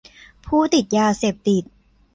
[0.45, 1.63] ผู้ติดยาเสพติด